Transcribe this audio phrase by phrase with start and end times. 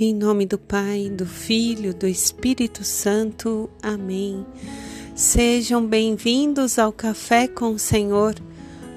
[0.00, 3.68] Em nome do Pai, do Filho, do Espírito Santo.
[3.82, 4.46] Amém.
[5.14, 8.34] Sejam bem-vindos ao Café com o Senhor.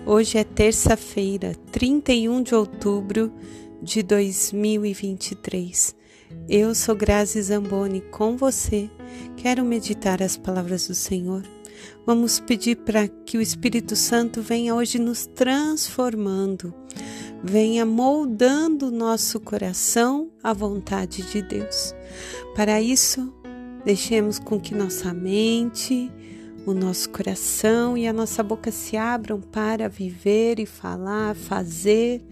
[0.06, 3.30] Hoje é terça-feira, 31 de outubro
[3.82, 5.94] de 2023.
[6.48, 8.90] Eu sou Grazi Zamboni com você.
[9.36, 11.44] Quero meditar as palavras do Senhor.
[12.06, 16.74] Vamos pedir para que o Espírito Santo venha hoje nos transformando
[17.48, 21.94] venha moldando nosso coração à vontade de Deus.
[22.56, 23.32] Para isso,
[23.86, 26.12] deixemos com que nossa mente,
[26.66, 32.26] o nosso coração e a nossa boca se abram para viver e falar, fazer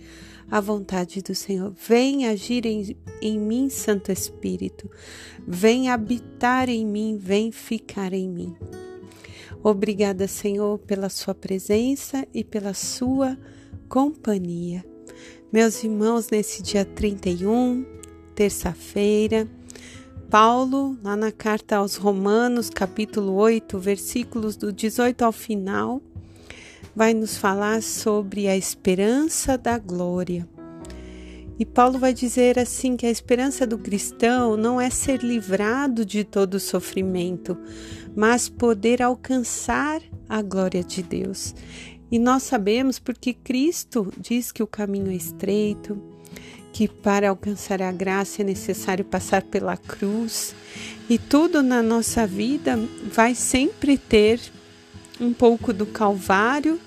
[0.49, 1.71] a vontade do Senhor.
[1.87, 4.89] Vem agir em, em mim, Santo Espírito.
[5.47, 8.55] Vem habitar em mim, vem ficar em mim.
[9.61, 13.37] Obrigada, Senhor, pela Sua presença e pela Sua
[13.87, 14.92] companhia.
[15.53, 17.85] Meus irmãos, nesse dia 31,
[18.33, 19.47] terça-feira,
[20.27, 26.01] Paulo, lá na carta aos Romanos, capítulo 8, versículos do 18 ao final,
[26.95, 30.49] vai nos falar sobre a esperança da glória.
[31.59, 36.23] E Paulo vai dizer assim que a esperança do cristão não é ser livrado de
[36.23, 37.55] todo sofrimento,
[38.15, 41.53] mas poder alcançar a glória de Deus.
[42.13, 45.99] E nós sabemos porque Cristo diz que o caminho é estreito,
[46.71, 50.53] que para alcançar a graça é necessário passar pela cruz,
[51.09, 52.77] e tudo na nossa vida
[53.11, 54.39] vai sempre ter
[55.19, 56.79] um pouco do Calvário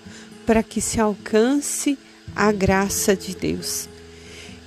[0.47, 1.99] para que se alcance
[2.33, 3.89] a graça de Deus.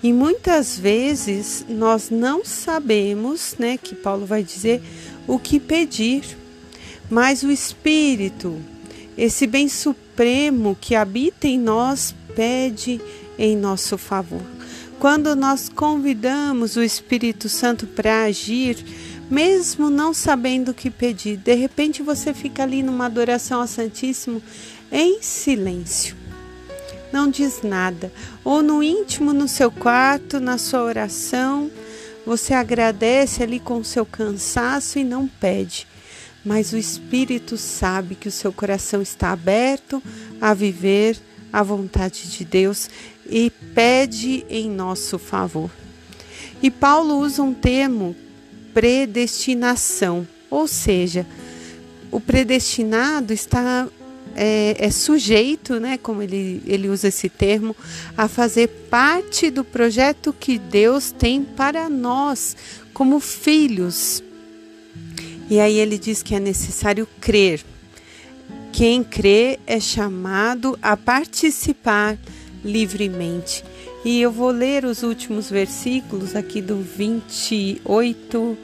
[0.04, 4.82] E muitas vezes nós não sabemos, né, que Paulo vai dizer,
[5.26, 6.38] o que pedir,
[7.10, 8.62] mas o Espírito,
[9.20, 13.02] esse bem supremo que habita em nós pede
[13.38, 14.42] em nosso favor.
[14.98, 18.78] Quando nós convidamos o Espírito Santo para agir,
[19.30, 24.42] mesmo não sabendo o que pedir, de repente você fica ali numa adoração ao Santíssimo
[24.90, 26.16] em silêncio.
[27.12, 31.70] Não diz nada, ou no íntimo, no seu quarto, na sua oração,
[32.26, 35.89] você agradece ali com o seu cansaço e não pede
[36.44, 40.02] mas o Espírito sabe que o seu coração está aberto
[40.40, 41.18] a viver
[41.52, 42.90] a vontade de Deus
[43.30, 45.70] e pede em nosso favor.
[46.62, 48.16] E Paulo usa um termo
[48.74, 51.26] predestinação, ou seja,
[52.12, 53.88] o predestinado está
[54.36, 57.76] é, é, sujeito, né, como ele, ele usa esse termo,
[58.18, 62.56] a fazer parte do projeto que Deus tem para nós,
[62.94, 64.24] como filhos.
[65.50, 67.64] E aí ele diz que é necessário crer.
[68.72, 72.18] Quem crê é chamado a participar
[72.64, 73.64] livremente.
[74.06, 78.58] E eu vou ler os últimos versículos aqui do 28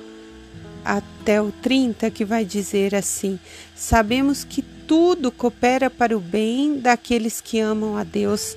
[0.83, 3.39] até o 30, que vai dizer assim:
[3.75, 8.55] Sabemos que tudo coopera para o bem daqueles que amam a Deus,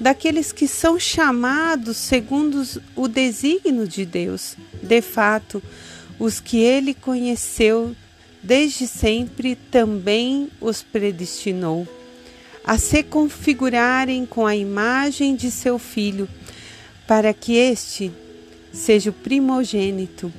[0.00, 2.62] daqueles que são chamados segundo
[2.96, 4.56] o desígnio de Deus.
[4.82, 5.62] De fato,
[6.18, 7.94] os que ele conheceu
[8.42, 11.86] desde sempre também os predestinou
[12.66, 16.28] a se configurarem com a imagem de seu filho,
[17.06, 18.10] para que este
[18.72, 20.32] seja o primogênito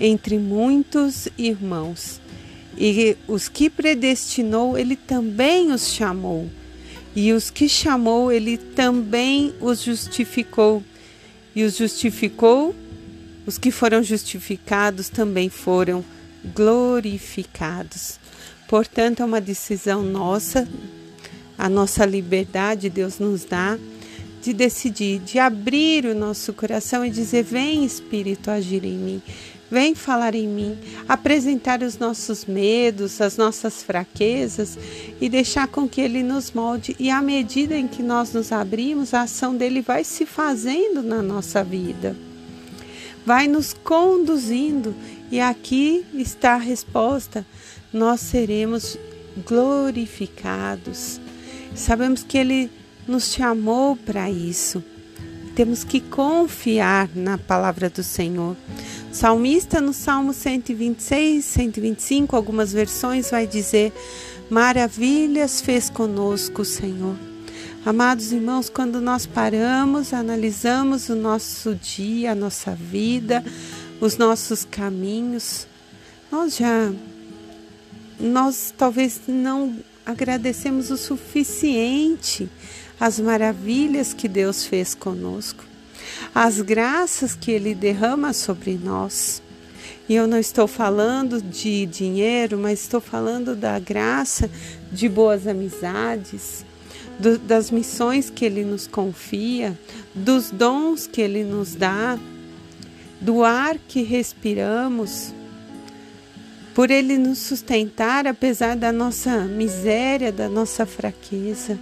[0.00, 2.20] entre muitos irmãos.
[2.76, 6.50] E os que predestinou, ele também os chamou.
[7.14, 10.82] E os que chamou, ele também os justificou.
[11.54, 12.74] E os justificou,
[13.46, 16.04] os que foram justificados também foram
[16.54, 18.18] glorificados.
[18.68, 20.68] Portanto, é uma decisão nossa,
[21.56, 23.78] a nossa liberdade Deus nos dá
[24.42, 29.22] de decidir, de abrir o nosso coração e dizer: Vem Espírito agir em mim,
[29.70, 30.78] vem falar em mim,
[31.08, 34.78] apresentar os nossos medos, as nossas fraquezas
[35.20, 36.96] e deixar com que Ele nos molde.
[36.98, 41.22] E à medida em que nós nos abrimos, a ação dele vai se fazendo na
[41.22, 42.16] nossa vida
[43.24, 44.94] vai nos conduzindo.
[45.30, 47.46] E aqui está a resposta:
[47.92, 48.98] nós seremos
[49.46, 51.20] glorificados.
[51.74, 52.70] Sabemos que Ele
[53.06, 54.82] nos chamou para isso.
[55.54, 58.56] Temos que confiar na palavra do Senhor.
[59.10, 63.92] O salmista, no Salmo 126, 125, algumas versões, vai dizer:
[64.50, 67.33] Maravilhas fez conosco o Senhor.
[67.86, 73.44] Amados irmãos, quando nós paramos, analisamos o nosso dia, a nossa vida,
[74.00, 75.66] os nossos caminhos,
[76.32, 76.90] nós já
[78.18, 79.76] nós talvez não
[80.06, 82.48] agradecemos o suficiente
[82.98, 85.62] as maravilhas que Deus fez conosco.
[86.34, 89.42] as graças que Ele derrama sobre nós.
[90.08, 94.50] E eu não estou falando de dinheiro, mas estou falando da graça
[94.90, 96.64] de boas amizades,
[97.18, 99.78] do, das missões que Ele nos confia,
[100.14, 102.18] dos dons que Ele nos dá,
[103.20, 105.32] do ar que respiramos,
[106.74, 111.78] por Ele nos sustentar apesar da nossa miséria, da nossa fraqueza.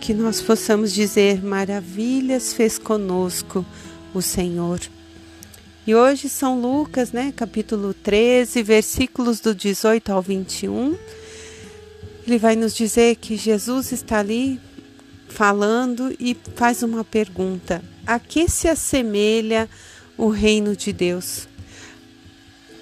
[0.00, 3.64] Que nós possamos dizer: maravilhas fez conosco
[4.14, 4.80] o Senhor.
[5.86, 10.96] E hoje São Lucas, né, capítulo 13, versículos do 18 ao 21.
[12.30, 14.60] Ele vai nos dizer que Jesus está ali
[15.26, 19.68] falando e faz uma pergunta: a que se assemelha
[20.16, 21.48] o reino de Deus?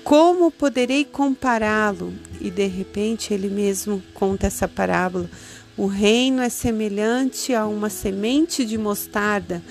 [0.05, 2.13] Como poderei compará-lo?
[2.43, 5.31] E de repente ele mesmo conta essa parábola.
[5.79, 9.63] O reino é semelhante a uma semente de mostarda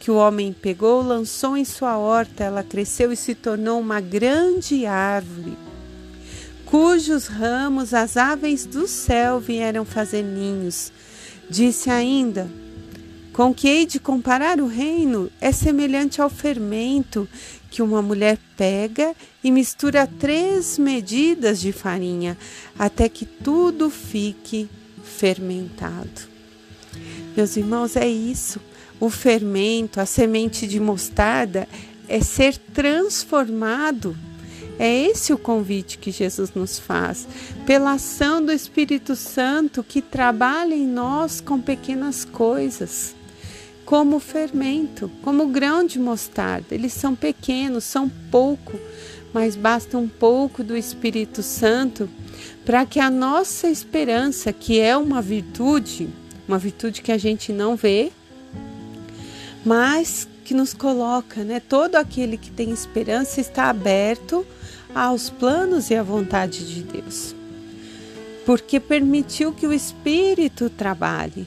[0.00, 4.86] que o homem pegou, lançou em sua horta, ela cresceu e se tornou uma grande
[4.86, 5.56] árvore,
[6.70, 10.92] cujos ramos as aves do céu vieram fazer ninhos.
[11.48, 12.48] Disse ainda:
[13.32, 15.30] Com que hei de comparar o reino?
[15.40, 17.28] É semelhante ao fermento
[17.70, 22.38] que uma mulher pega e mistura três medidas de farinha,
[22.78, 24.68] até que tudo fique
[25.02, 26.30] fermentado.
[27.36, 28.60] Meus irmãos, é isso.
[29.00, 31.66] O fermento, a semente de mostarda,
[32.08, 34.16] é ser transformado.
[34.82, 37.28] É esse o convite que Jesus nos faz,
[37.66, 43.14] pela ação do Espírito Santo que trabalha em nós com pequenas coisas,
[43.84, 46.74] como fermento, como grão de mostarda.
[46.74, 48.80] Eles são pequenos, são pouco,
[49.34, 52.08] mas basta um pouco do Espírito Santo
[52.64, 56.08] para que a nossa esperança, que é uma virtude,
[56.48, 58.10] uma virtude que a gente não vê,
[59.62, 61.60] mas que nos coloca, né?
[61.60, 64.46] Todo aquele que tem esperança está aberto
[64.94, 67.34] aos planos e à vontade de Deus,
[68.44, 71.46] porque permitiu que o Espírito trabalhe.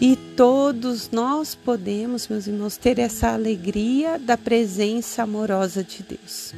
[0.00, 6.52] E todos nós podemos, meus irmãos, ter essa alegria da presença amorosa de Deus.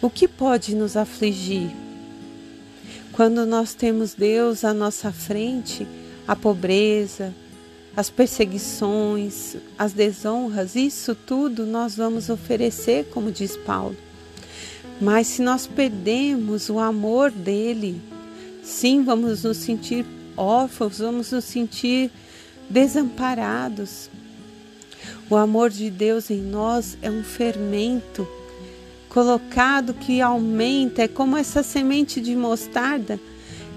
[0.00, 1.68] O que pode nos afligir?
[3.12, 5.86] Quando nós temos Deus à nossa frente,
[6.26, 7.34] a pobreza,
[7.96, 13.96] as perseguições, as desonras, isso tudo nós vamos oferecer, como diz Paulo.
[15.00, 18.00] Mas se nós perdemos o amor dele,
[18.62, 20.06] sim, vamos nos sentir
[20.36, 22.10] órfãos, vamos nos sentir
[22.70, 24.08] desamparados.
[25.28, 28.26] O amor de Deus em nós é um fermento
[29.08, 33.20] colocado que aumenta, é como essa semente de mostarda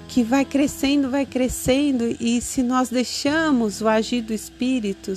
[0.07, 5.13] que vai crescendo, vai crescendo, e se nós deixamos o agir do Espírito,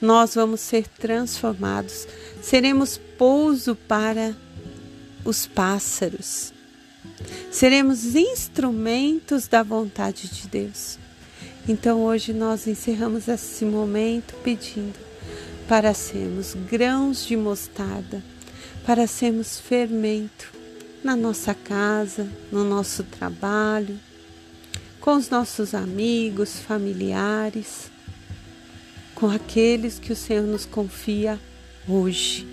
[0.00, 2.06] nós vamos ser transformados,
[2.42, 4.34] seremos pouso para
[5.24, 6.52] os pássaros,
[7.50, 10.98] seremos instrumentos da vontade de Deus.
[11.68, 14.98] Então hoje nós encerramos esse momento pedindo
[15.66, 18.22] para sermos grãos de mostarda
[18.84, 20.52] para sermos fermento
[21.02, 23.98] na nossa casa, no nosso trabalho,
[25.04, 27.90] com os nossos amigos, familiares,
[29.14, 31.38] com aqueles que o Senhor nos confia
[31.86, 32.48] hoje.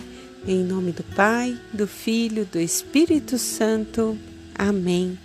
[0.45, 4.17] Em nome do Pai, do Filho, do Espírito Santo.
[4.53, 5.17] Amém.